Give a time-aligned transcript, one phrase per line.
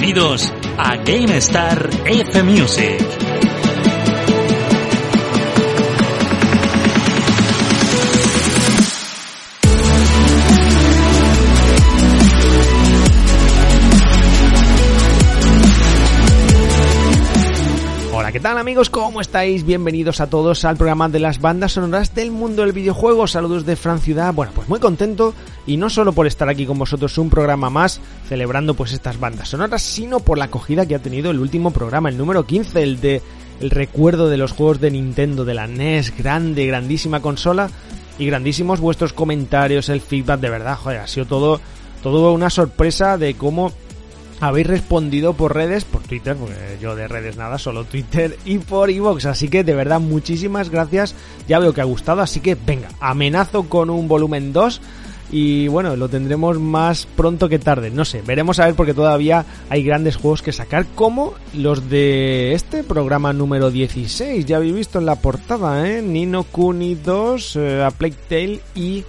[0.00, 3.29] Bienvenidos a GameStar F Music.
[18.40, 18.88] ¿Qué tal amigos?
[18.88, 19.66] ¿Cómo estáis?
[19.66, 23.26] Bienvenidos a todos al programa de las bandas sonoras del mundo del videojuego.
[23.26, 24.32] Saludos de Fran Ciudad.
[24.32, 25.34] Bueno, pues muy contento
[25.66, 29.50] y no solo por estar aquí con vosotros un programa más celebrando pues estas bandas
[29.50, 33.00] sonoras, sino por la acogida que ha tenido el último programa, el número 15, el
[33.02, 33.20] de
[33.60, 37.68] el recuerdo de los juegos de Nintendo, de la NES, grande, grandísima consola
[38.18, 41.60] y grandísimos vuestros comentarios, el feedback, de verdad, joder, ha sido todo
[42.02, 43.70] todo una sorpresa de cómo
[44.40, 48.90] habéis respondido por redes, por Twitter, porque yo de redes nada, solo Twitter y por
[48.90, 51.14] iVoox, así que de verdad muchísimas gracias,
[51.46, 54.80] ya veo que ha gustado, así que venga, amenazo con un volumen 2
[55.32, 59.44] y bueno, lo tendremos más pronto que tarde, no sé, veremos a ver porque todavía
[59.68, 64.98] hay grandes juegos que sacar como los de este programa número 16, ya habéis visto
[64.98, 66.02] en la portada, ¿eh?
[66.02, 69.04] Nino Kuni 2, eh, A Plague Tale y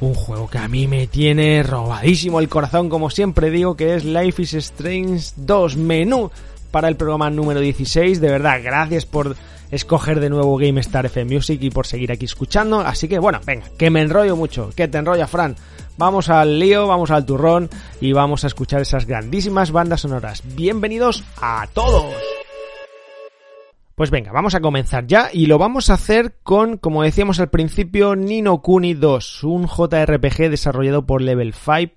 [0.00, 4.04] un juego que a mí me tiene robadísimo el corazón, como siempre digo, que es
[4.04, 6.30] Life is Strange 2 menú
[6.70, 8.20] para el programa número 16.
[8.20, 9.36] De verdad, gracias por
[9.70, 12.80] escoger de nuevo GameStar FM Music y por seguir aquí escuchando.
[12.80, 15.56] Así que bueno, venga, que me enrollo mucho, que te enrolla Fran.
[15.98, 17.68] Vamos al lío, vamos al turrón
[18.00, 20.42] y vamos a escuchar esas grandísimas bandas sonoras.
[20.56, 22.39] Bienvenidos a todos.
[24.00, 27.50] Pues venga, vamos a comenzar ya y lo vamos a hacer con, como decíamos al
[27.50, 31.92] principio, Nino Kuni 2, un JRPG desarrollado por Level 5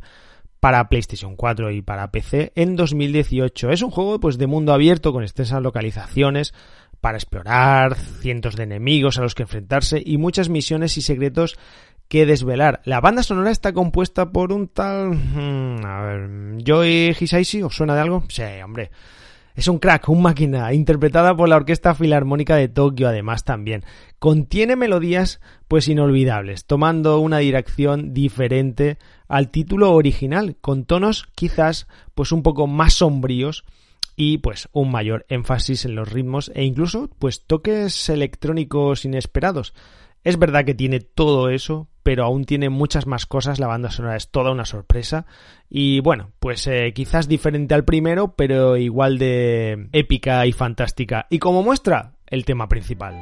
[0.59, 3.71] para PlayStation 4 y para PC en 2018.
[3.71, 6.53] Es un juego pues de mundo abierto con extensas localizaciones
[6.99, 11.57] para explorar, cientos de enemigos a los que enfrentarse y muchas misiones y secretos
[12.09, 12.81] que desvelar.
[12.83, 15.11] La banda sonora está compuesta por un tal...
[15.11, 16.29] hmm, a ver...
[16.67, 18.25] Joey Hisaishi, ¿os suena de algo?
[18.27, 18.91] Sí, hombre.
[19.55, 23.83] Es un crack, un máquina, interpretada por la Orquesta Filarmónica de Tokio además también.
[24.17, 28.97] Contiene melodías pues inolvidables, tomando una dirección diferente
[29.27, 33.63] al título original, con tonos quizás pues un poco más sombríos
[34.15, 39.75] y pues un mayor énfasis en los ritmos e incluso pues toques electrónicos inesperados.
[40.23, 43.59] Es verdad que tiene todo eso, pero aún tiene muchas más cosas.
[43.59, 45.25] La banda sonora es toda una sorpresa.
[45.69, 51.25] Y bueno, pues eh, quizás diferente al primero, pero igual de épica y fantástica.
[51.29, 53.15] Y como muestra, el tema principal.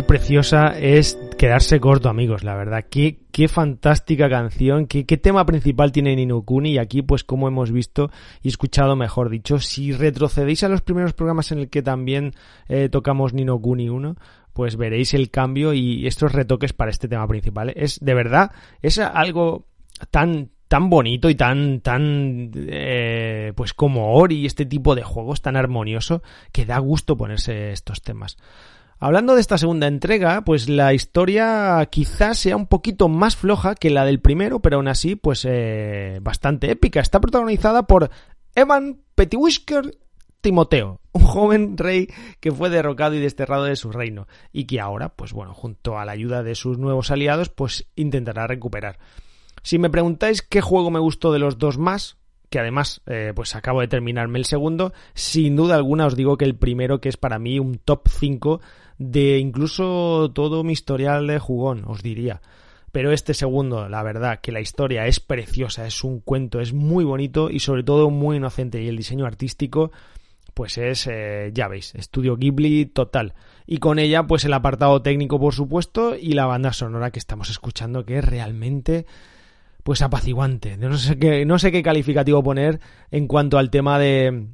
[0.00, 2.86] Preciosa es quedarse corto, amigos, la verdad.
[2.88, 7.48] Qué, qué fantástica canción, qué, qué tema principal tiene Nino Kuni y aquí, pues como
[7.48, 8.10] hemos visto
[8.42, 12.32] y escuchado, mejor dicho, si retrocedéis a los primeros programas en el que también
[12.68, 14.16] eh, tocamos Nino Kuni 1,
[14.54, 17.74] pues veréis el cambio y estos retoques para este tema principal.
[17.76, 19.66] Es de verdad, es algo
[20.10, 25.42] tan tan bonito y tan tan eh, pues como Ori y este tipo de juegos
[25.42, 28.38] tan armonioso que da gusto ponerse estos temas.
[29.04, 33.90] Hablando de esta segunda entrega, pues la historia quizás sea un poquito más floja que
[33.90, 37.00] la del primero, pero aún así, pues eh, bastante épica.
[37.00, 38.10] Está protagonizada por
[38.54, 39.98] Evan Pettiwhisker
[40.40, 42.06] Timoteo, un joven rey
[42.38, 46.04] que fue derrocado y desterrado de su reino y que ahora, pues bueno, junto a
[46.04, 49.00] la ayuda de sus nuevos aliados, pues intentará recuperar.
[49.64, 52.18] Si me preguntáis qué juego me gustó de los dos más,
[52.50, 56.44] que además eh, pues acabo de terminarme el segundo, sin duda alguna os digo que
[56.44, 58.60] el primero que es para mí un top 5
[58.98, 62.40] de incluso todo mi historial de jugón, os diría.
[62.92, 67.04] Pero este segundo, la verdad, que la historia es preciosa, es un cuento, es muy
[67.04, 68.82] bonito y sobre todo muy inocente.
[68.82, 69.92] Y el diseño artístico,
[70.52, 73.32] pues es, eh, ya veis, estudio Ghibli total.
[73.66, 77.48] Y con ella, pues el apartado técnico, por supuesto, y la banda sonora que estamos
[77.48, 79.06] escuchando, que es realmente,
[79.82, 80.76] pues apaciguante.
[80.76, 82.78] No sé qué, no sé qué calificativo poner
[83.10, 84.48] en cuanto al tema de,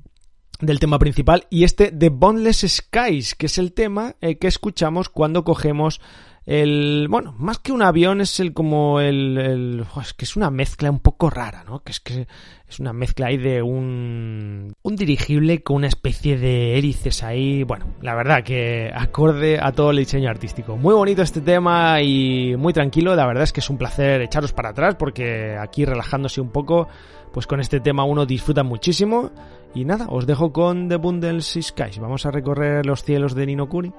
[0.61, 5.09] del tema principal y este The Boundless Skies, que es el tema eh, que escuchamos
[5.09, 6.01] cuando cogemos
[6.49, 10.51] el bueno más que un avión es el como el, el es que es una
[10.51, 12.27] mezcla un poco rara no que es que
[12.67, 17.97] es una mezcla ahí de un un dirigible con una especie de hélices ahí bueno
[18.01, 20.79] la verdad que acorde a todo el diseño artístico.
[20.79, 24.55] Muy bonito este tema y muy tranquilo la verdad es que es un placer echaros
[24.55, 26.89] para atrás porque aquí relajándose un poco
[27.31, 29.33] pues con este tema uno disfruta muchísimo
[29.75, 31.99] y nada os dejo con The Bundles Skies.
[31.99, 33.93] Vamos a recorrer los cielos de Ninokuni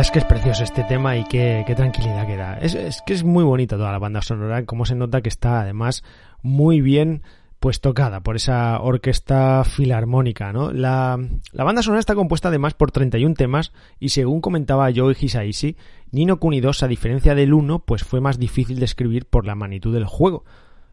[0.00, 2.56] es que es precioso este tema y qué, tranquilidad que da.
[2.58, 6.02] Es, que es muy bonita toda la banda sonora, como se nota que está además
[6.42, 7.22] muy bien
[7.58, 10.72] pues tocada por esa orquesta filarmónica, ¿no?
[10.72, 11.18] La,
[11.52, 15.76] la banda sonora está compuesta además por 31 temas y según comentaba Joe Hisaishi,
[16.12, 19.54] Nino Kuni 2, a diferencia del 1, pues fue más difícil de escribir por la
[19.54, 20.44] magnitud del juego.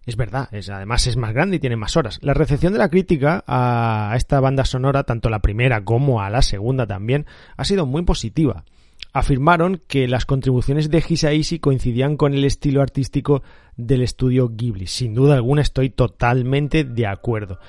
[0.06, 2.20] Es verdad, además es más grande y tiene más horas.
[2.22, 6.42] La recepción de la crítica a esta banda sonora, tanto la primera como a la
[6.42, 8.66] segunda también, ha sido muy positiva
[9.18, 13.42] afirmaron que las contribuciones de Hisaishi coincidían con el estilo artístico
[13.76, 14.88] del estudio Ghibli.
[14.88, 17.60] Sin duda alguna estoy totalmente de acuerdo.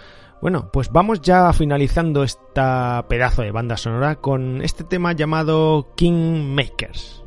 [0.40, 6.54] Bueno, pues vamos ya finalizando esta pedazo de banda sonora con este tema llamado King
[6.54, 7.24] Makers.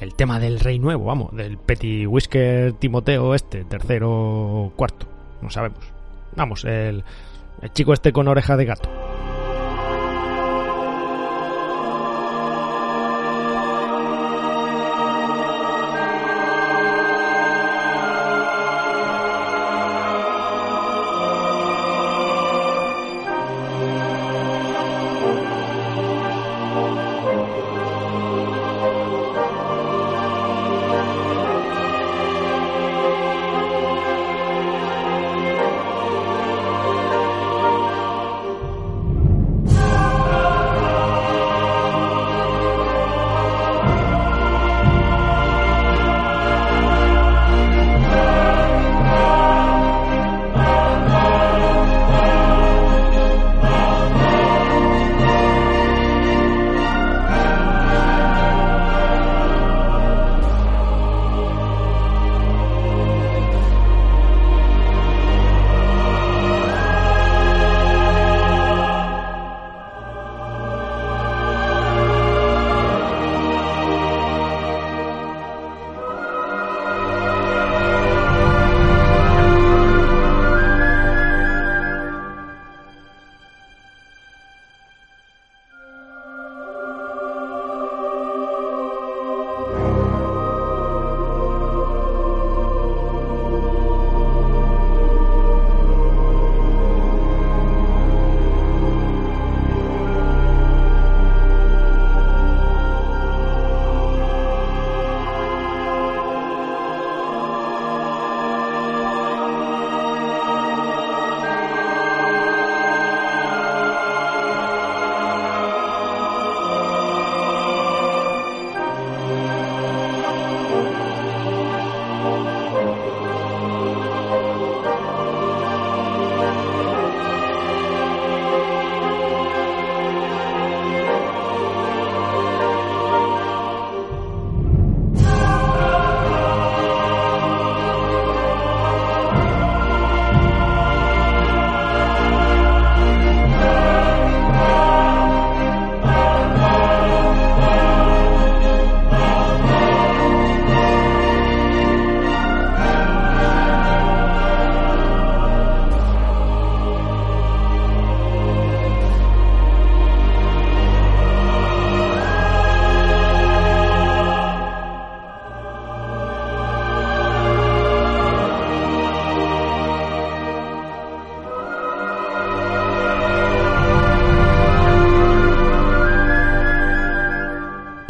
[0.00, 5.08] El tema del rey nuevo, vamos, del Petty Whisker Timoteo este, tercero o cuarto,
[5.40, 5.80] no sabemos.
[6.36, 7.02] Vamos, el,
[7.62, 9.05] el chico este con oreja de gato.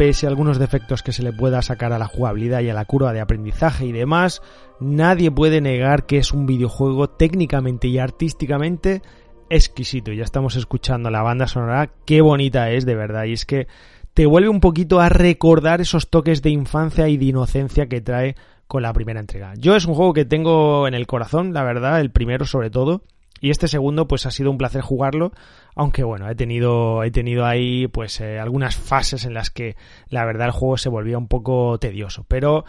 [0.07, 3.13] Pese algunos defectos que se le pueda sacar a la jugabilidad y a la curva
[3.13, 4.41] de aprendizaje y demás,
[4.79, 9.03] nadie puede negar que es un videojuego técnicamente y artísticamente
[9.51, 10.13] exquisito.
[10.13, 13.67] Ya estamos escuchando la banda sonora, qué bonita es de verdad, y es que
[14.15, 18.37] te vuelve un poquito a recordar esos toques de infancia y de inocencia que trae
[18.69, 19.55] con la primera entrega.
[19.59, 23.03] Yo es un juego que tengo en el corazón, la verdad, el primero sobre todo,
[23.41, 25.33] y este segundo, pues ha sido un placer jugarlo,
[25.75, 29.77] aunque bueno, he tenido, he tenido ahí pues eh, algunas fases en las que
[30.09, 32.25] la verdad el juego se volvía un poco tedioso.
[32.29, 32.65] Pero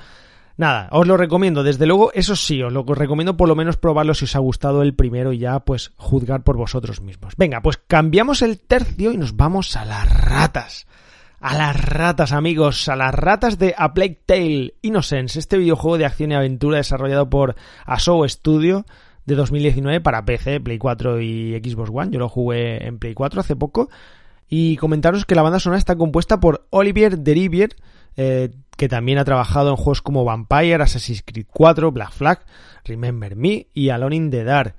[0.58, 4.14] nada, os lo recomiendo, desde luego, eso sí, os lo recomiendo por lo menos probarlo
[4.14, 7.36] si os ha gustado el primero y ya pues juzgar por vosotros mismos.
[7.38, 10.88] Venga, pues cambiamos el tercio y nos vamos a las ratas.
[11.40, 16.06] A las ratas, amigos, a las ratas de A Plague Tale Innocence, este videojuego de
[16.06, 17.56] acción y aventura desarrollado por
[17.86, 18.86] Asou Studio
[19.28, 22.12] de 2019 para PC, Play 4 y Xbox One.
[22.12, 23.90] Yo lo jugué en Play 4 hace poco.
[24.50, 27.76] Y comentaros que la banda sonora está compuesta por Olivier Derivier,
[28.16, 32.46] eh, que también ha trabajado en juegos como Vampire, Assassin's Creed 4, Black Flag,
[32.86, 34.76] Remember Me y Alone in the Dark.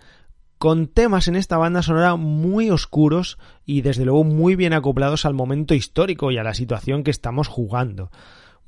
[0.57, 5.33] con temas en esta banda sonora muy oscuros y desde luego muy bien acoplados al
[5.33, 8.11] momento histórico y a la situación que estamos jugando.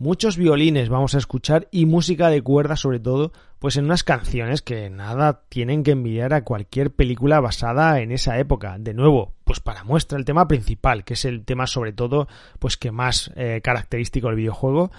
[0.01, 4.63] Muchos violines vamos a escuchar y música de cuerda sobre todo, pues en unas canciones
[4.63, 8.79] que nada tienen que envidiar a cualquier película basada en esa época.
[8.79, 12.29] De nuevo, pues para muestra el tema principal, que es el tema sobre todo
[12.59, 14.91] pues que más eh, característico del videojuego.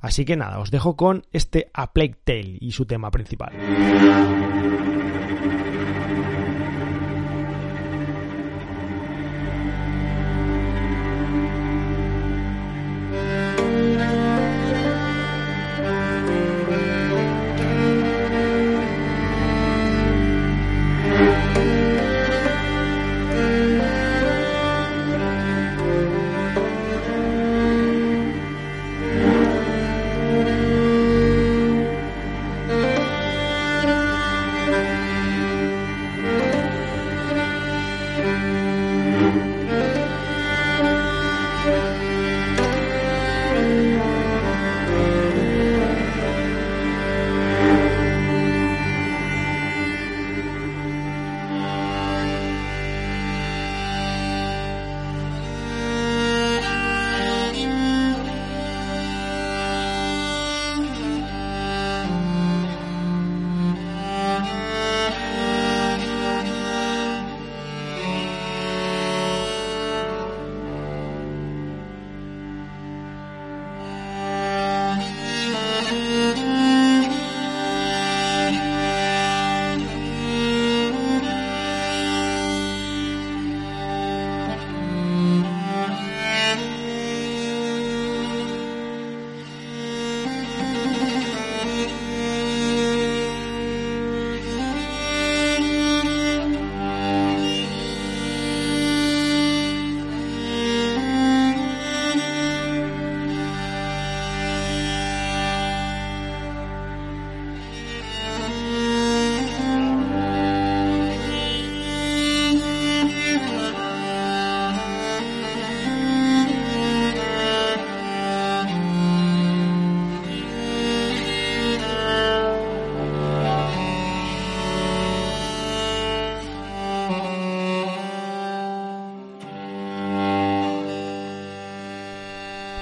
[0.00, 3.52] Así que nada, os dejo con este A Plague Tale y su tema principal.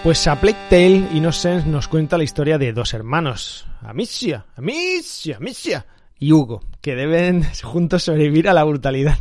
[0.03, 5.85] Pues a Plague Tale Innocence nos cuenta la historia de dos hermanos, Amicia, Amicia, Amicia
[6.19, 9.19] y Hugo, que deben juntos sobrevivir a la brutalidad.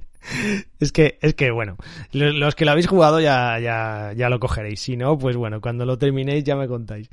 [0.80, 1.76] es que, es que bueno,
[2.10, 4.80] los que lo habéis jugado ya, ya, ya lo cogeréis.
[4.80, 7.08] Si no, pues bueno, cuando lo terminéis ya me contáis.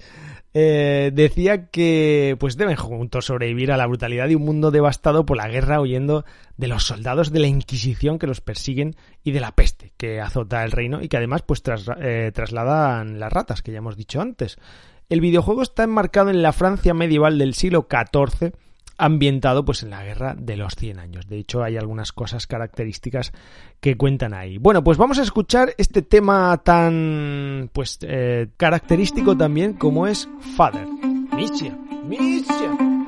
[0.54, 5.38] Eh, decía que pues deben juntos sobrevivir a la brutalidad de un mundo devastado por
[5.38, 6.26] la guerra huyendo
[6.58, 10.64] de los soldados de la Inquisición que los persiguen y de la peste que azota
[10.64, 11.62] el reino y que además pues
[12.02, 14.58] eh, trasladan las ratas que ya hemos dicho antes.
[15.08, 18.54] El videojuego está enmarcado en la Francia medieval del siglo XIV
[19.00, 21.28] ambientado pues en la guerra de los 100 años.
[21.28, 23.32] De hecho, hay algunas cosas características
[23.80, 24.58] que cuentan ahí.
[24.58, 30.86] Bueno, pues vamos a escuchar este tema tan pues eh, característico también como es Father.
[31.36, 32.99] Misha, Misha.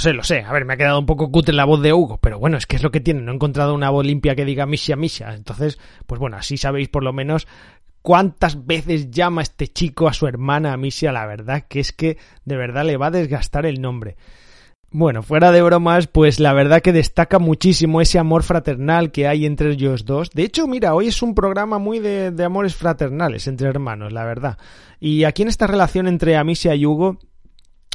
[0.00, 0.40] Sé, lo sé.
[0.42, 2.66] A ver, me ha quedado un poco cutre la voz de Hugo, pero bueno, es
[2.66, 3.20] que es lo que tiene.
[3.20, 5.34] No he encontrado una voz limpia que diga Misha Misha.
[5.34, 7.46] Entonces, pues bueno, así sabéis por lo menos
[8.02, 11.12] cuántas veces llama este chico a su hermana Misha.
[11.12, 14.16] La verdad que es que de verdad le va a desgastar el nombre.
[14.92, 19.46] Bueno, fuera de bromas, pues la verdad que destaca muchísimo ese amor fraternal que hay
[19.46, 20.30] entre ellos dos.
[20.30, 24.24] De hecho, mira, hoy es un programa muy de, de amores fraternales entre hermanos, la
[24.24, 24.58] verdad.
[24.98, 27.18] Y aquí en esta relación entre Amicia y Hugo,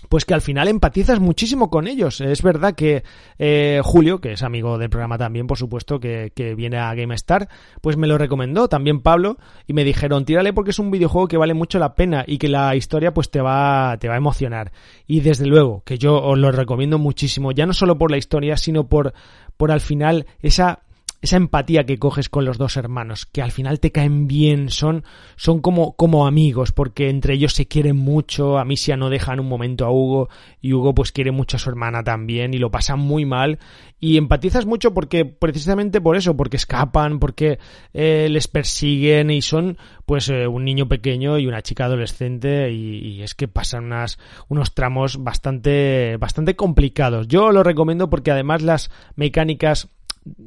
[0.10, 2.22] pues que al final empatizas muchísimo con ellos.
[2.22, 3.04] Es verdad que
[3.40, 7.50] eh, Julio, que es amigo del programa también, por supuesto, que, que, viene a GameStar,
[7.82, 11.38] pues me lo recomendó también Pablo y me dijeron, tírale porque es un videojuego que
[11.38, 14.72] vale mucho la pena y que la historia pues te va, te va a emocionar.
[15.08, 18.58] Y desde luego que yo os lo recomiendo muchísimo, ya no solo por la historia,
[18.58, 19.14] sino por,
[19.58, 20.85] por al final esa
[21.26, 25.04] esa empatía que coges con los dos hermanos, que al final te caen bien, son,
[25.36, 29.50] son como, como amigos, porque entre ellos se quieren mucho, a Misia no dejan un
[29.50, 30.30] momento a Hugo,
[30.62, 33.58] y Hugo pues quiere mucho a su hermana también, y lo pasan muy mal,
[34.00, 37.58] y empatizas mucho porque, precisamente por eso, porque escapan, porque
[37.94, 43.00] eh, les persiguen, y son pues eh, un niño pequeño y una chica adolescente, y,
[43.00, 47.28] y es que pasan unas, unos tramos bastante, bastante complicados.
[47.28, 49.90] Yo lo recomiendo porque además las mecánicas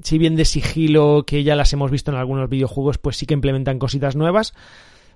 [0.03, 3.35] si bien de sigilo que ya las hemos visto en algunos videojuegos, pues sí que
[3.35, 4.55] implementan cositas nuevas.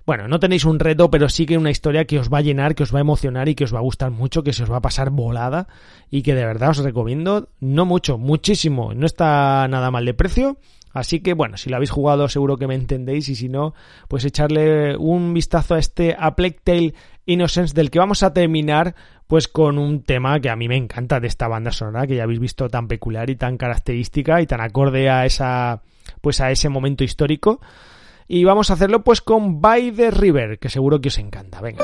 [0.05, 2.75] Bueno, no tenéis un reto, pero sí que una historia que os va a llenar,
[2.75, 4.70] que os va a emocionar y que os va a gustar mucho, que se os
[4.70, 5.68] va a pasar volada
[6.11, 10.59] y que de verdad os recomiendo, no mucho, muchísimo, no está nada mal de precio.
[10.92, 13.75] Así que bueno, si lo habéis jugado seguro que me entendéis y si no,
[14.09, 16.94] pues echarle un vistazo a este A Plague Tale
[17.25, 18.94] Innocence del que vamos a terminar
[19.32, 22.24] pues con un tema que a mí me encanta de esta banda sonora que ya
[22.24, 25.80] habéis visto tan peculiar y tan característica y tan acorde a esa
[26.20, 27.58] pues a ese momento histórico.
[28.28, 31.62] Y vamos a hacerlo pues con By the River que seguro que os encanta.
[31.62, 31.82] Venga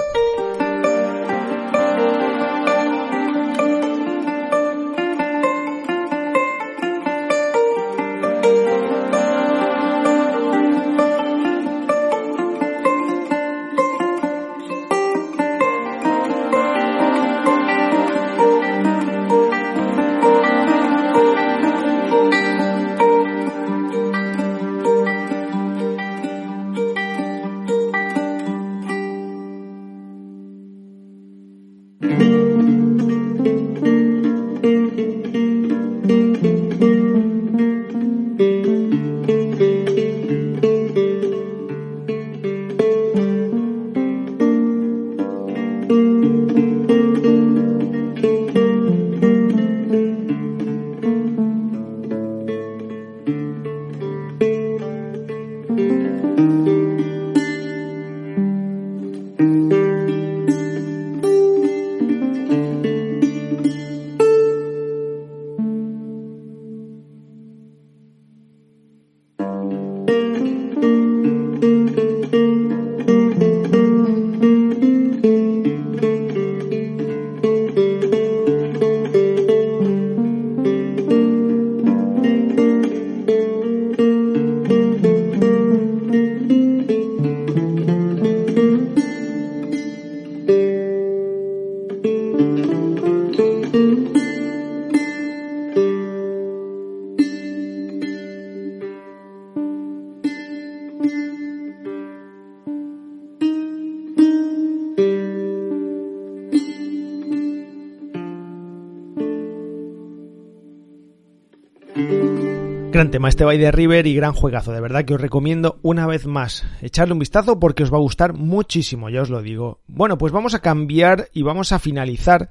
[113.19, 116.29] tema este By de River y gran juegazo, de verdad que os recomiendo una vez
[116.29, 119.81] más echarle un vistazo porque os va a gustar muchísimo, ya os lo digo.
[119.89, 122.49] Bueno, pues vamos a cambiar y vamos a finalizar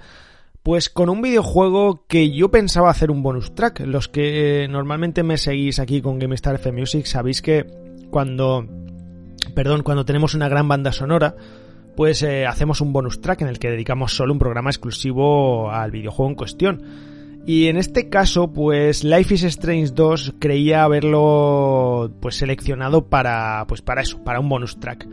[0.63, 3.79] pues con un videojuego que yo pensaba hacer un bonus track.
[3.85, 7.65] Los que normalmente me seguís aquí con GameStar F Music sabéis que
[8.11, 8.67] cuando
[9.55, 11.37] perdón, cuando tenemos una gran banda sonora,
[11.95, 15.91] pues eh, hacemos un bonus track en el que dedicamos solo un programa exclusivo al
[15.91, 16.83] videojuego en cuestión.
[17.47, 23.81] Y en este caso, pues Life is Strange 2 creía haberlo pues seleccionado para pues
[23.81, 25.07] para eso, para un bonus track.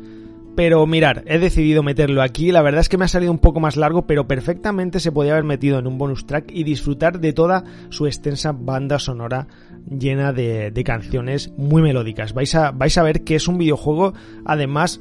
[0.57, 3.61] Pero mirar, he decidido meterlo aquí, la verdad es que me ha salido un poco
[3.61, 7.33] más largo, pero perfectamente se podía haber metido en un bonus track y disfrutar de
[7.33, 9.47] toda su extensa banda sonora
[9.89, 12.35] llena de, canciones muy melódicas.
[12.35, 14.13] Vais a, vais a ver que es un videojuego,
[14.45, 15.01] además,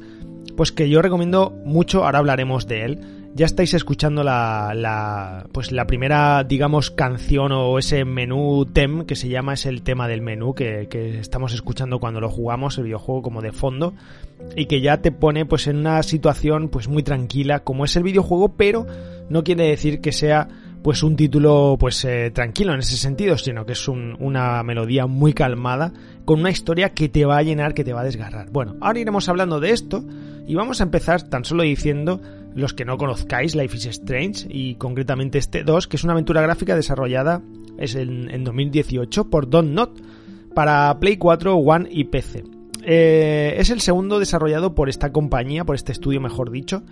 [0.56, 5.72] pues que yo recomiendo mucho, ahora hablaremos de él ya estáis escuchando la, la, pues
[5.72, 10.22] la primera, digamos, canción o ese menú tem que se llama, es el tema del
[10.22, 13.94] menú que, que, estamos escuchando cuando lo jugamos, el videojuego como de fondo,
[14.54, 18.04] y que ya te pone pues en una situación pues muy tranquila como es el
[18.04, 18.86] videojuego, pero
[19.28, 20.46] no quiere decir que sea
[20.84, 25.32] pues un título pues eh, tranquilo en ese sentido, sino que es una melodía muy
[25.32, 25.92] calmada
[26.24, 28.50] con una historia que te va a llenar, que te va a desgarrar.
[28.50, 30.04] Bueno, ahora iremos hablando de esto
[30.46, 32.20] y vamos a empezar tan solo diciendo
[32.54, 36.42] los que no conozcáis Life is Strange y concretamente este 2, que es una aventura
[36.42, 37.42] gráfica desarrollada
[37.78, 40.00] es en, 2018 por Don Not
[40.54, 42.44] para Play 4, One y PC.
[42.84, 46.82] Eh, es el segundo desarrollado por esta compañía, por este estudio mejor dicho,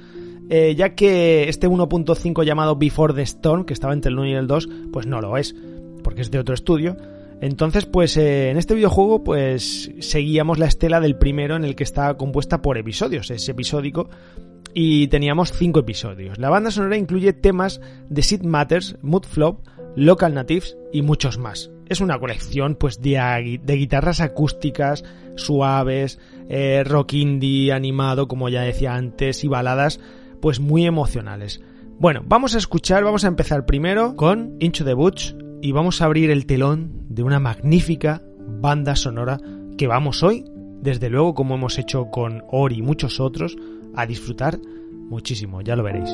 [0.48, 4.33] eh, ya que este 1.5 llamado Before the Storm, que estaba entre el 1 y
[4.33, 5.55] el 2, pues no lo es,
[6.03, 6.96] porque es de otro estudio.
[7.40, 11.85] Entonces, pues eh, en este videojuego, pues seguíamos la estela del primero en el que
[11.85, 14.09] está compuesta por episodios, es episódico,
[14.75, 16.38] y teníamos 5 episodios.
[16.38, 21.70] La banda sonora incluye temas de Sid Matters, Mood Flop, Local Natives y muchos más.
[21.88, 25.05] Es una colección pues de, de guitarras acústicas,
[25.37, 30.01] suaves, eh, rock indie animado, como ya decía antes, y baladas
[30.40, 31.61] pues muy emocionales.
[31.98, 36.07] Bueno, vamos a escuchar, vamos a empezar primero con Into the Butch y vamos a
[36.07, 39.38] abrir el telón de una magnífica banda sonora
[39.79, 40.44] que vamos hoy,
[40.81, 43.57] desde luego como hemos hecho con Ori y muchos otros,
[43.94, 44.59] a disfrutar
[45.09, 46.11] muchísimo, ya lo veréis.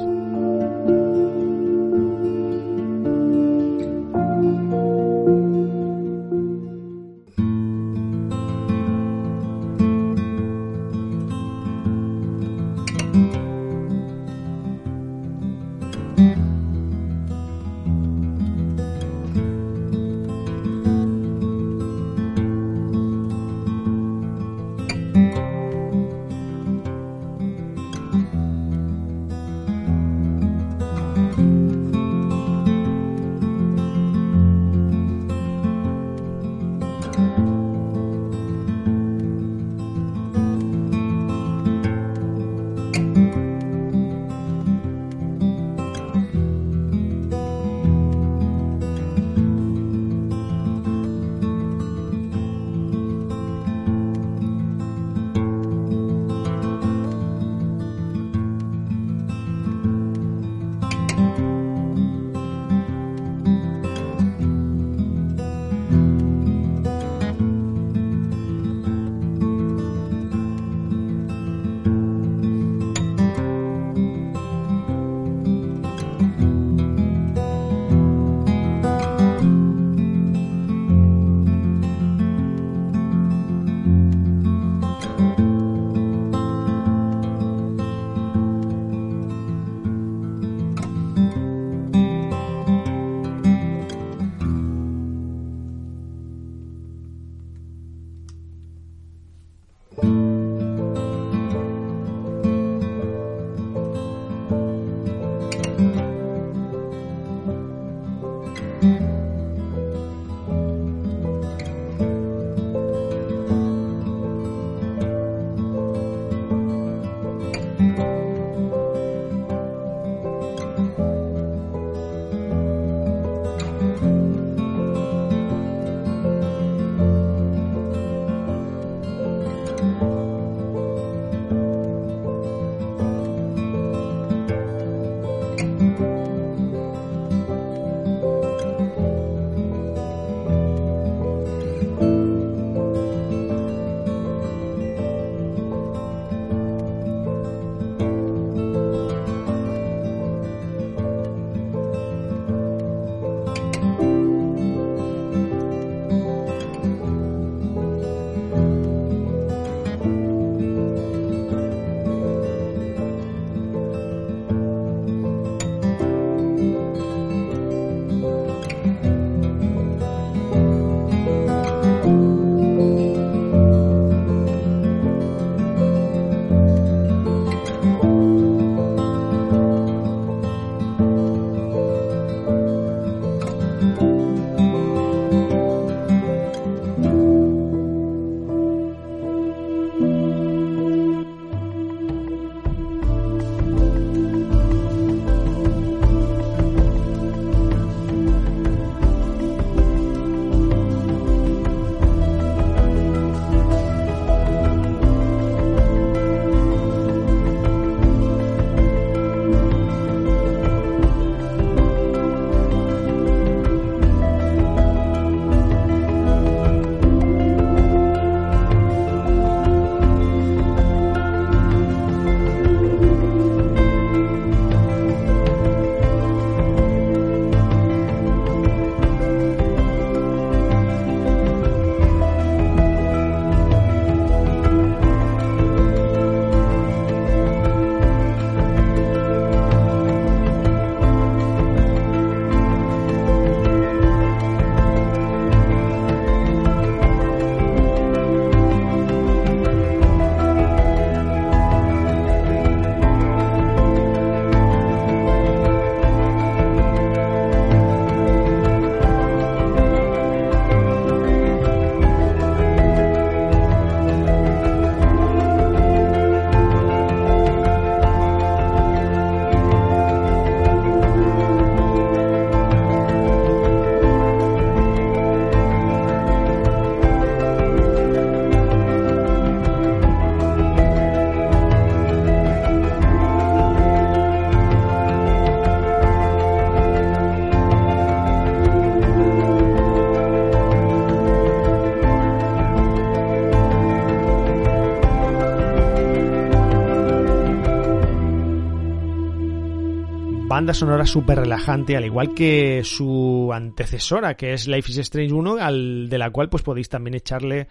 [300.74, 306.09] Sonora súper relajante, al igual que su antecesora, que es Life is Strange 1, al,
[306.09, 307.68] de la cual pues podéis también echarle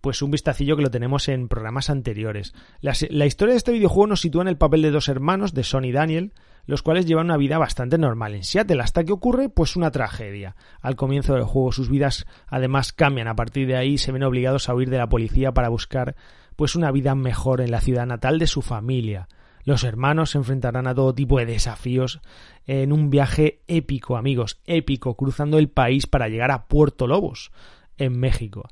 [0.00, 2.54] pues un vistacillo que lo tenemos en programas anteriores.
[2.80, 5.62] La, la, historia de este videojuego nos sitúa en el papel de dos hermanos, de
[5.62, 6.32] Son y Daniel,
[6.66, 10.56] los cuales llevan una vida bastante normal en Seattle, hasta que ocurre pues una tragedia.
[10.80, 14.68] Al comienzo del juego sus vidas además cambian, a partir de ahí se ven obligados
[14.68, 16.16] a huir de la policía para buscar
[16.56, 19.28] pues una vida mejor en la ciudad natal de su familia.
[19.70, 22.20] Los hermanos se enfrentarán a todo tipo de desafíos
[22.66, 27.52] en un viaje épico, amigos, épico, cruzando el país para llegar a Puerto Lobos,
[27.96, 28.68] en México.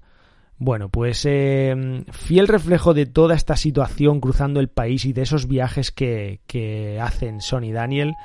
[0.57, 5.47] Bueno, pues eh, fiel reflejo de toda esta situación cruzando el país y de esos
[5.47, 8.17] viajes que, hacen Son y Daniel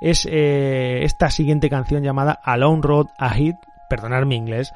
[0.00, 3.56] es eh, esta siguiente canción llamada Alone Road Ahead,
[3.90, 4.72] perdonad mi inglés,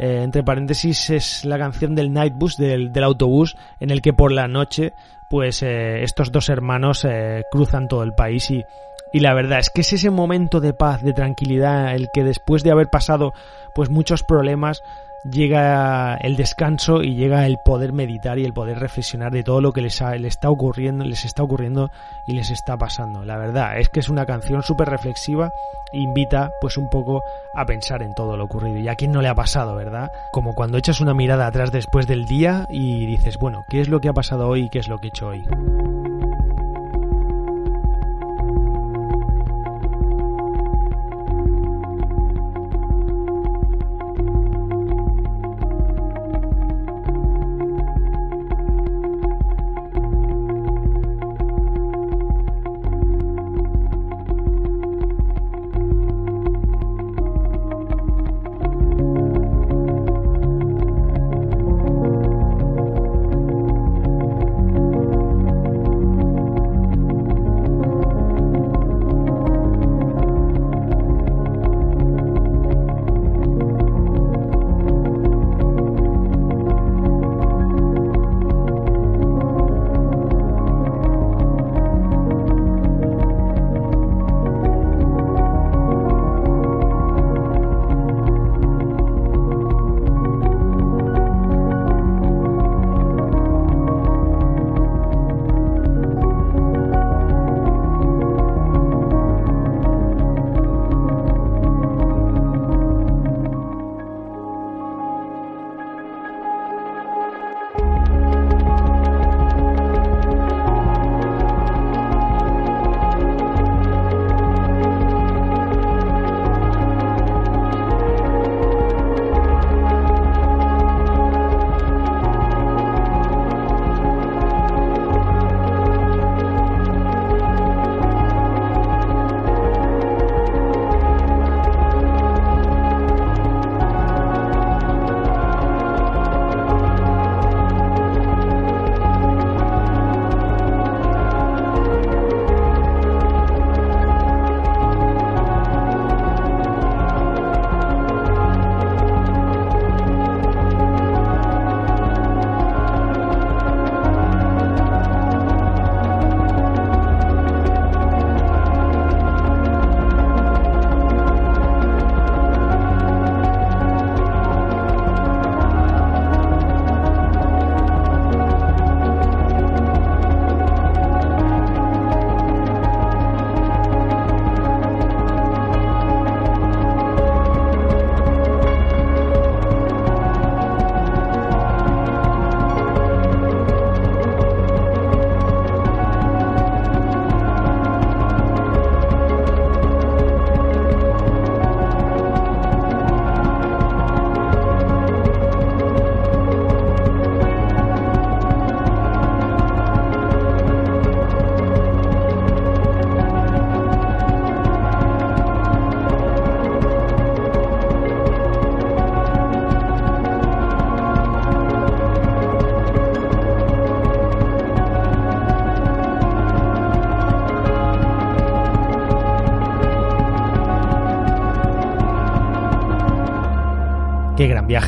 [0.00, 4.32] eh, entre paréntesis es la canción del Nightbus, del, del autobús, en el que por
[4.32, 4.94] la noche
[5.28, 8.64] pues eh, estos dos hermanos eh, cruzan todo el país y,
[9.12, 12.62] y la verdad es que es ese momento de paz, de tranquilidad, el que después
[12.62, 13.32] de haber pasado
[13.74, 14.82] pues muchos problemas
[15.24, 19.72] llega el descanso y llega el poder meditar y el poder reflexionar de todo lo
[19.72, 21.90] que les, está ocurriendo, les está ocurriendo
[22.26, 23.24] y les está pasando.
[23.24, 25.50] La verdad es que es una canción súper reflexiva
[25.92, 27.22] e invita pues un poco
[27.54, 28.78] a pensar en todo lo ocurrido.
[28.78, 30.10] Y a quién no le ha pasado, ¿verdad?
[30.32, 34.00] Como cuando echas una mirada atrás después del día y dices, bueno, ¿qué es lo
[34.00, 35.44] que ha pasado hoy y qué es lo que he hecho hoy?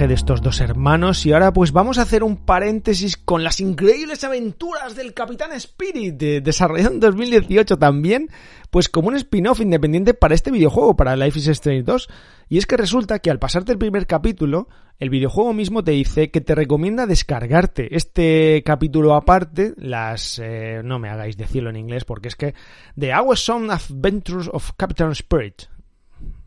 [0.07, 4.25] De estos dos hermanos y ahora pues vamos a hacer un paréntesis con las increíbles
[4.25, 8.31] aventuras del Capitán Spirit, desarrollado en 2018 también,
[8.71, 12.09] pues como un spin-off independiente para este videojuego, para Life is Strange 2.
[12.49, 16.31] Y es que resulta que al pasarte el primer capítulo, el videojuego mismo te dice
[16.31, 20.39] que te recomienda descargarte este capítulo aparte, las...
[20.43, 22.55] Eh, no me hagáis decirlo en inglés porque es que
[22.99, 25.65] The Awesome Adventures of Captain Spirit,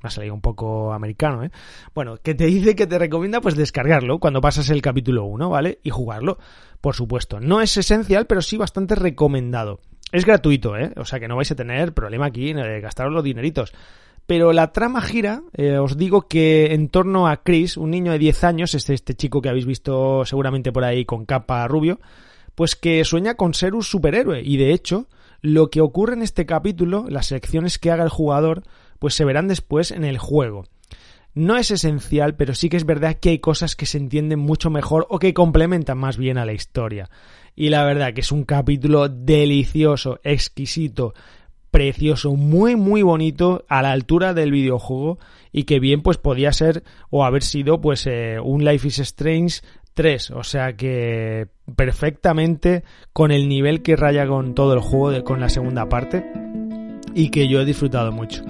[0.04, 1.52] ha salido un poco americano, ¿eh?
[1.96, 5.80] Bueno, que te dice que te recomienda pues descargarlo cuando pasas el capítulo 1, ¿vale?
[5.82, 6.38] Y jugarlo,
[6.82, 7.40] por supuesto.
[7.40, 9.80] No es esencial, pero sí bastante recomendado.
[10.12, 10.92] Es gratuito, ¿eh?
[10.98, 13.74] O sea que no vais a tener problema aquí en gastaros los dineritos.
[14.28, 18.20] Pero la trama gira, eh, os digo que en torno a Chris, un niño de
[18.20, 22.00] 10 años, este, este chico que habéis visto seguramente por ahí con capa rubio,
[22.56, 24.42] pues que sueña con ser un superhéroe.
[24.42, 25.08] Y de hecho,
[25.42, 28.64] lo que ocurre en este capítulo, las elecciones que haga el jugador,
[29.04, 30.64] pues se verán después en el juego.
[31.34, 34.70] No es esencial, pero sí que es verdad que hay cosas que se entienden mucho
[34.70, 37.10] mejor o que complementan más bien a la historia.
[37.54, 41.14] Y la verdad que es un capítulo delicioso, exquisito,
[41.70, 45.20] precioso, muy muy bonito a la altura del videojuego
[45.52, 49.60] y que bien pues podía ser o haber sido pues eh, un Life is Strange
[49.96, 55.26] 3, o sea que perfectamente con el nivel que raya con todo el juego de,
[55.26, 56.24] con la segunda parte
[57.14, 58.44] y que yo he disfrutado mucho.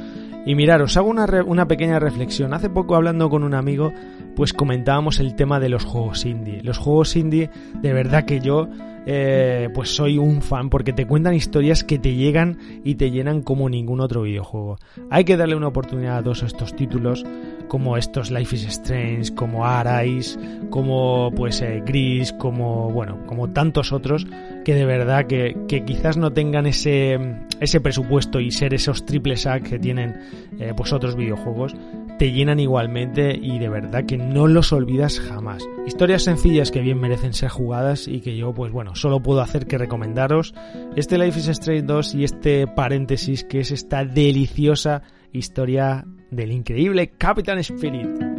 [0.45, 2.53] Y mirar, os hago una, una pequeña reflexión.
[2.53, 3.93] Hace poco hablando con un amigo,
[4.35, 6.61] pues comentábamos el tema de los juegos indie.
[6.63, 7.49] Los juegos indie,
[7.81, 8.67] de verdad que yo
[9.05, 13.41] eh, pues soy un fan porque te cuentan historias que te llegan y te llenan
[13.41, 14.77] como ningún otro videojuego.
[15.09, 17.25] Hay que darle una oportunidad a todos estos títulos,
[17.67, 20.39] como estos Life is Strange, como Arise,
[20.69, 24.25] como pues eh, Gris, como bueno, como tantos otros
[24.63, 27.19] que de verdad que, que, quizás no tengan ese,
[27.59, 30.15] ese presupuesto y ser esos triples A que tienen
[30.59, 31.75] eh, pues otros videojuegos,
[32.17, 35.63] te llenan igualmente y de verdad que no los olvidas jamás.
[35.85, 39.67] Historias sencillas que bien merecen ser jugadas y que yo pues bueno, solo puedo hacer
[39.67, 40.53] que recomendaros
[40.95, 45.01] este Life is Strange 2 y este paréntesis que es esta deliciosa
[45.31, 46.05] historia
[46.35, 48.32] del increíble Captain Spirit.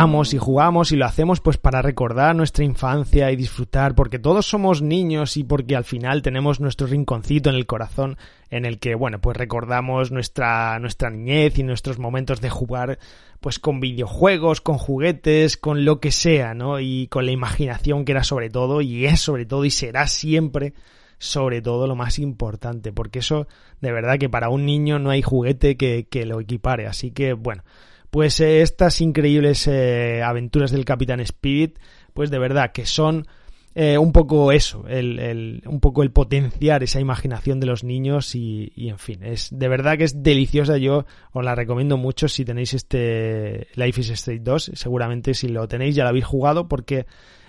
[0.00, 4.80] Y jugamos y lo hacemos pues para recordar nuestra infancia y disfrutar porque todos somos
[4.80, 8.16] niños y porque al final tenemos nuestro rinconcito en el corazón
[8.48, 12.98] en el que bueno pues recordamos nuestra nuestra niñez y nuestros momentos de jugar
[13.40, 16.80] pues con videojuegos, con juguetes, con lo que sea, ¿no?
[16.80, 20.72] Y con la imaginación que era sobre todo y es sobre todo y será siempre
[21.18, 23.48] sobre todo lo más importante, porque eso
[23.82, 27.34] de verdad que para un niño no hay juguete que, que lo equipare, así que
[27.34, 27.64] bueno,
[28.10, 31.78] pues eh, estas increíbles eh, aventuras del Capitán Spirit,
[32.12, 33.26] pues de verdad que son
[33.74, 38.72] eh, un poco eso, el, un poco el potenciar esa imaginación de los niños y,
[38.74, 42.44] y, en fin, es de verdad que es deliciosa, yo os la recomiendo mucho si
[42.44, 47.06] tenéis este Life is Strange 2, seguramente si lo tenéis ya lo habéis jugado porque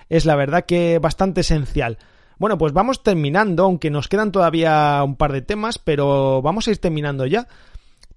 [0.10, 1.98] es la verdad que bastante esencial.
[2.38, 6.72] Bueno, pues vamos terminando, aunque nos quedan todavía un par de temas, pero vamos a
[6.72, 7.48] ir terminando ya.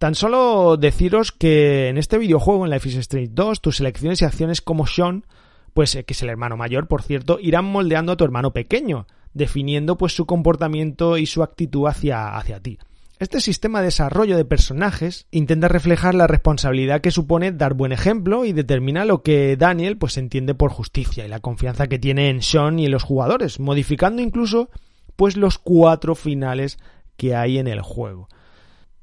[0.04, 4.26] Tan solo deciros que en este videojuego, en Life is Strange 2, tus selecciones y
[4.26, 5.24] acciones como Sean,
[5.72, 9.06] pues eh, que es el hermano mayor, por cierto, irán moldeando a tu hermano pequeño,
[9.32, 12.78] definiendo pues su comportamiento y su actitud hacia, hacia ti.
[13.18, 18.44] Este sistema de desarrollo de personajes intenta reflejar la responsabilidad que supone dar buen ejemplo
[18.44, 22.42] y determina lo que Daniel pues entiende por justicia y la confianza que tiene en
[22.42, 24.68] Sean y en los jugadores, modificando incluso
[25.16, 26.76] pues los cuatro finales
[27.16, 28.28] que hay en el juego.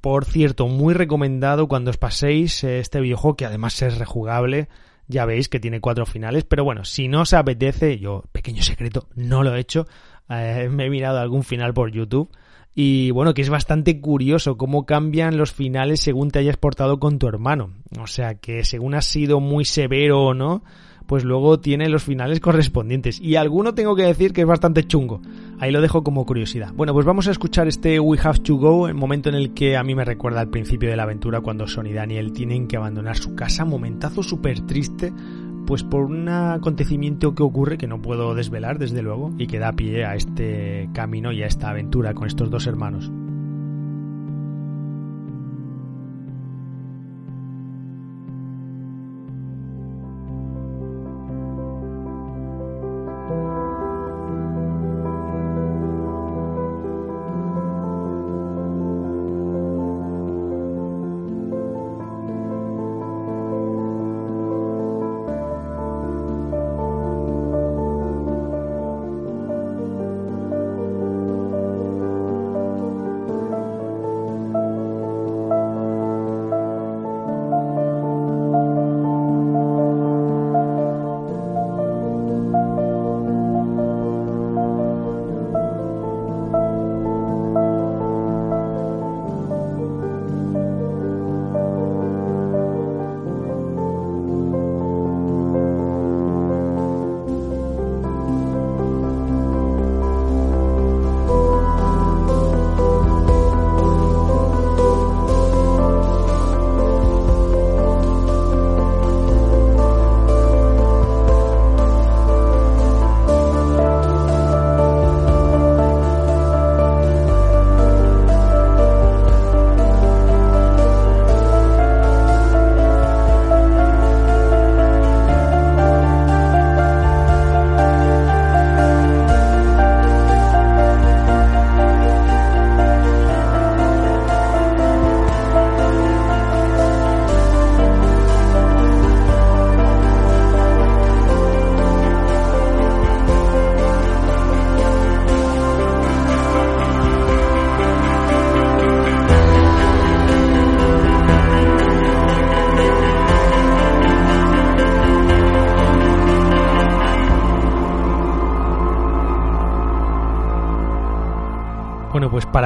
[0.02, 4.68] Por cierto, muy recomendado cuando os paséis este videojuego que además es rejugable.
[5.06, 9.06] Ya veis que tiene cuatro finales, pero bueno, si no os apetece, yo, pequeño secreto,
[9.14, 9.86] no lo he hecho.
[10.28, 12.28] Eh, me he mirado algún final por YouTube
[12.74, 17.20] y bueno, que es bastante curioso cómo cambian los finales según te hayas portado con
[17.20, 17.70] tu hermano.
[18.00, 20.64] O sea, que según has sido muy severo o no,
[21.06, 23.20] pues luego tiene los finales correspondientes.
[23.20, 25.20] Y alguno tengo que decir que es bastante chungo.
[25.58, 26.72] Ahí lo dejo como curiosidad.
[26.74, 29.76] Bueno, pues vamos a escuchar este We Have to Go, el momento en el que
[29.76, 32.76] a mí me recuerda al principio de la aventura cuando Son y Daniel tienen que
[32.76, 33.64] abandonar su casa.
[33.64, 35.12] Momentazo súper triste
[35.66, 39.72] pues por un acontecimiento que ocurre que no puedo desvelar desde luego y que da
[39.72, 43.10] pie a este camino y a esta aventura con estos dos hermanos.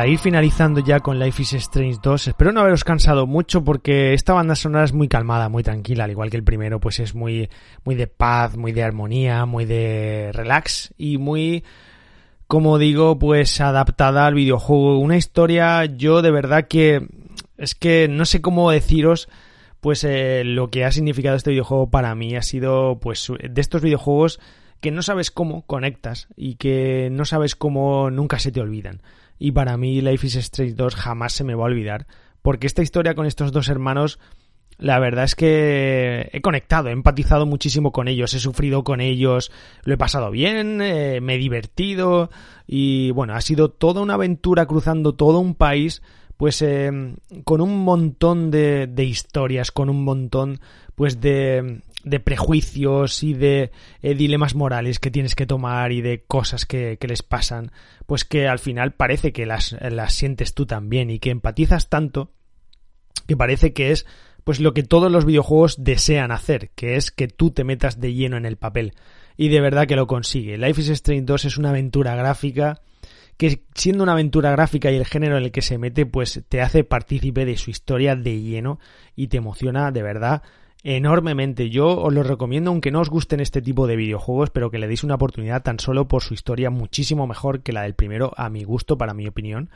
[0.09, 4.35] Ir finalizando ya con Life is Strange 2, espero no haberos cansado mucho porque esta
[4.35, 7.49] banda sonora es muy calmada, muy tranquila, al igual que el primero, pues es muy,
[7.85, 11.65] muy de paz, muy de armonía, muy de relax y muy,
[12.47, 14.99] como digo, pues adaptada al videojuego.
[14.99, 17.07] Una historia, yo de verdad que
[17.57, 19.29] es que no sé cómo deciros
[19.81, 23.83] pues eh, lo que ha significado este videojuego para mí ha sido pues de estos
[23.83, 24.41] videojuegos
[24.81, 29.01] que no sabes cómo conectas y que no sabes cómo nunca se te olvidan
[29.39, 32.07] y para mí Life is Strange 2 jamás se me va a olvidar,
[32.43, 34.19] porque esta historia con estos dos hermanos,
[34.79, 39.51] la verdad es que he conectado, he empatizado muchísimo con ellos, he sufrido con ellos,
[39.85, 42.31] lo he pasado bien, eh, me he divertido
[42.67, 46.03] y bueno, ha sido toda una aventura cruzando todo un país
[46.37, 46.91] pues eh,
[47.45, 50.61] con un montón de, de, historias, con un montón
[50.95, 56.23] pues de, de prejuicios y de eh, dilemas morales que tienes que tomar y de
[56.25, 57.73] cosas que, les pasan,
[58.07, 62.31] pues que al final parece que las, las sientes tú también y que empatizas tanto
[63.27, 64.07] que parece que es
[64.45, 68.15] pues lo que todos los videojuegos desean hacer, que es que tú te metas de
[68.15, 68.95] lleno en el papel.
[69.37, 70.57] Y de verdad que lo consigue.
[70.57, 72.81] Life is Strange 2 es una aventura gráfica
[73.37, 76.63] que siendo una aventura gráfica y el género en el que se mete, pues te
[76.63, 78.79] hace partícipe de su historia de lleno
[79.17, 80.43] y te emociona de verdad
[80.95, 81.69] enormemente.
[81.69, 84.87] Yo os lo recomiendo, aunque no os gusten este tipo de videojuegos, pero que le
[84.87, 88.49] deis una oportunidad tan solo por su historia muchísimo mejor que la del primero, a
[88.51, 89.69] mi gusto, para mi opinión.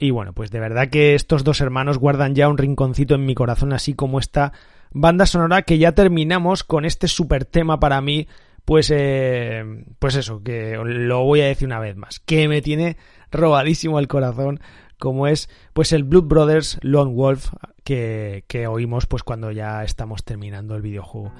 [0.00, 3.36] Y bueno, pues de verdad que estos dos hermanos guardan ya un rinconcito en mi
[3.36, 4.52] corazón, así como esta
[4.90, 8.26] banda sonora que ya terminamos con este super tema para mí,
[8.64, 9.64] pues, eh,
[10.00, 12.96] pues eso, que lo voy a decir una vez más, que me tiene
[13.30, 14.58] robadísimo el corazón,
[14.98, 17.52] como es pues el Blood Brothers Lone Wolf
[17.84, 21.32] que, oímos pues cuando ya estamos terminando el videojuego.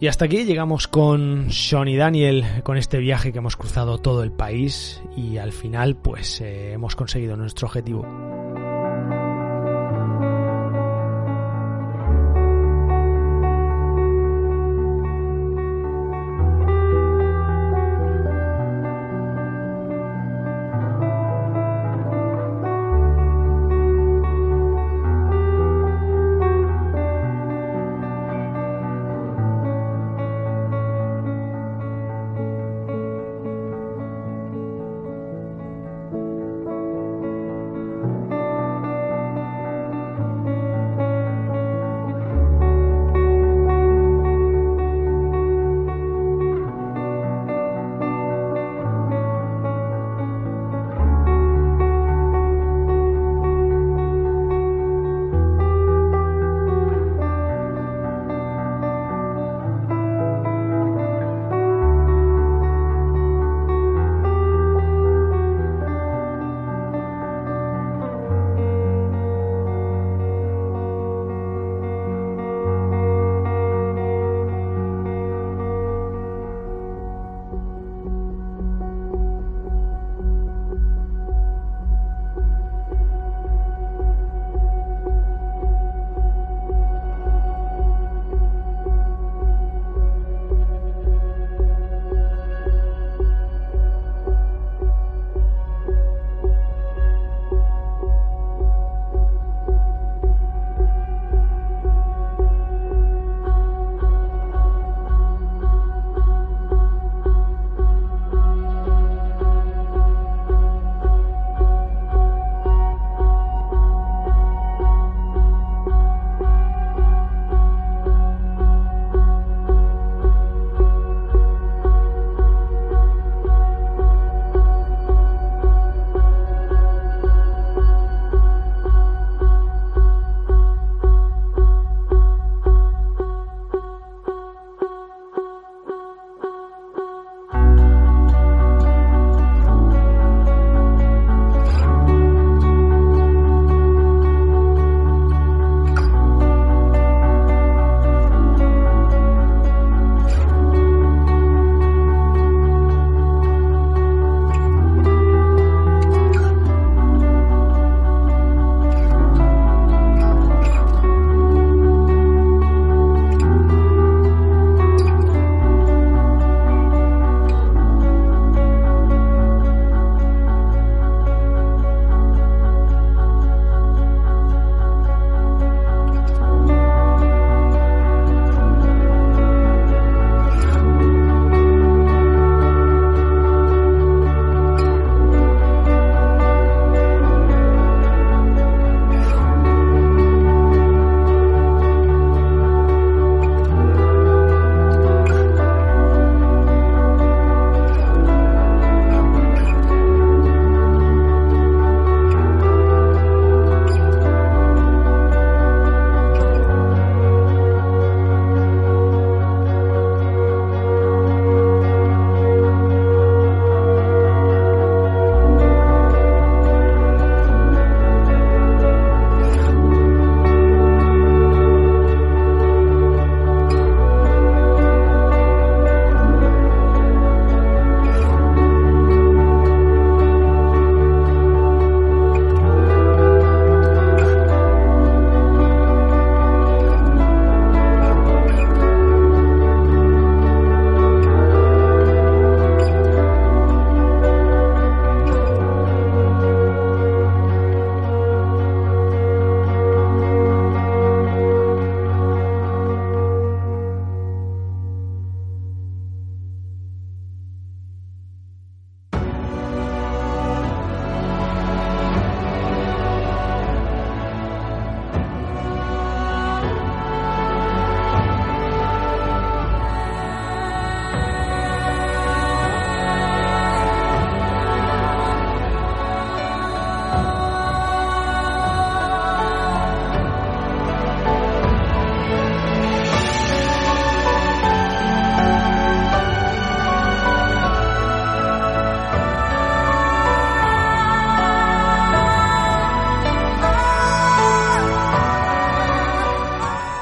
[0.00, 4.22] Y hasta aquí llegamos con Sean y Daniel, con este viaje que hemos cruzado todo
[4.22, 8.06] el país y al final pues eh, hemos conseguido nuestro objetivo.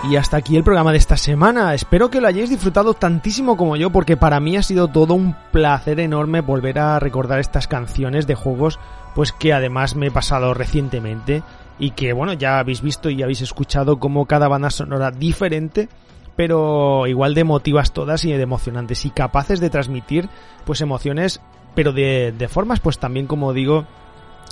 [0.08, 1.74] Y hasta aquí el programa de esta semana.
[1.74, 5.36] Espero que lo hayáis disfrutado tantísimo como yo porque para mí ha sido todo un
[5.52, 8.78] placer enorme volver a recordar estas canciones de juegos
[9.14, 11.42] pues que además me he pasado recientemente
[11.78, 15.90] y que bueno ya habéis visto y habéis escuchado como cada banda sonora diferente
[16.36, 20.30] pero igual de emotivas todas y de emocionantes y capaces de transmitir
[20.64, 21.42] pues emociones
[21.74, 23.84] pero de, de formas pues también como digo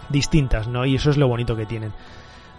[0.08, 0.84] distintas, ¿no?
[0.86, 1.92] Y eso es lo bonito que tienen.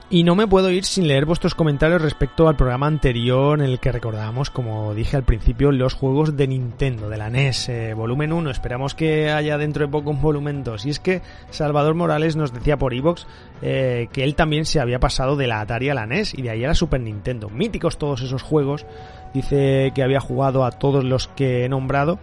[0.10, 3.82] Y no me puedo ir sin leer vuestros comentarios respecto al programa anterior en el
[3.82, 8.32] que recordábamos, como dije al principio, los juegos de Nintendo, de la NES, eh, volumen
[8.32, 8.50] 1.
[8.50, 10.86] Esperamos que haya dentro de poco un volumen 2.
[10.86, 13.28] Y es que Salvador Morales nos decía por Evox
[13.62, 16.52] eh, que él también se había pasado de la Atari a la NES y de
[16.52, 17.50] ahí a la Super Nintendo.
[17.50, 18.86] Míticos todos esos juegos.
[19.34, 22.18] Dice que había jugado a todos los que he nombrado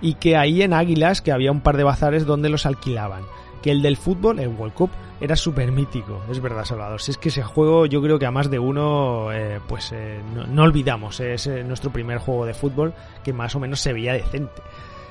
[0.00, 3.22] y que ahí en Águilas que había un par de bazares donde los alquilaban
[3.62, 4.90] que el del fútbol, el World Cup,
[5.20, 6.22] era súper mítico.
[6.30, 7.00] Es verdad, Salvador.
[7.00, 10.20] Si es que ese juego yo creo que a más de uno, eh, pues eh,
[10.48, 11.20] no, olvidamos.
[11.20, 14.62] Eh, es nuestro primer juego de fútbol que más o menos se veía decente.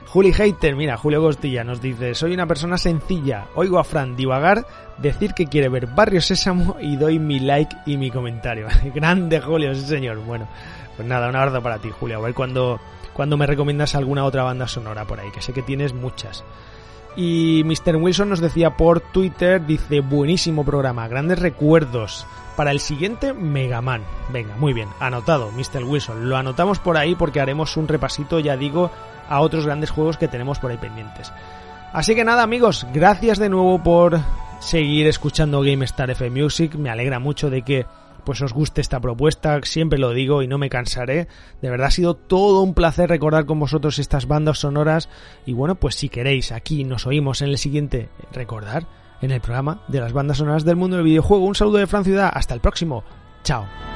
[0.07, 4.65] Juli Hater, mira, Julio Costilla nos dice, soy una persona sencilla, oigo a Fran divagar,
[4.97, 8.67] decir que quiere ver Barrio Sésamo y doy mi like y mi comentario.
[8.95, 10.17] Grande Julio, sí señor.
[10.25, 10.47] Bueno,
[10.95, 12.17] pues nada, un abrazo para ti, Julio.
[12.17, 12.79] A ver cuando,
[13.13, 16.43] cuando me recomiendas alguna otra banda sonora por ahí, que sé que tienes muchas.
[17.21, 17.97] Y Mr.
[17.97, 22.25] Wilson nos decía por Twitter, dice, buenísimo programa, grandes recuerdos.
[22.55, 24.03] Para el siguiente, Mega Man.
[24.31, 25.83] Venga, muy bien, anotado, Mr.
[25.83, 26.29] Wilson.
[26.29, 28.89] Lo anotamos por ahí porque haremos un repasito, ya digo,
[29.27, 31.33] a otros grandes juegos que tenemos por ahí pendientes.
[31.91, 34.21] Así que nada, amigos, gracias de nuevo por
[34.61, 36.75] seguir escuchando GameStar F Music.
[36.75, 37.85] Me alegra mucho de que
[38.23, 41.27] pues os guste esta propuesta, siempre lo digo y no me cansaré.
[41.61, 45.09] De verdad ha sido todo un placer recordar con vosotros estas bandas sonoras
[45.45, 48.87] y bueno, pues si queréis, aquí nos oímos en el siguiente recordar
[49.21, 51.45] en el programa de las bandas sonoras del mundo del videojuego.
[51.45, 53.03] Un saludo de Fran Ciudad, hasta el próximo.
[53.43, 53.88] Chao.